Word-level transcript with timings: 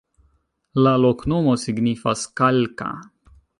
La 0.87 0.93
loknomo 1.03 1.53
signifas: 1.65 2.25
kalka. 2.43 2.91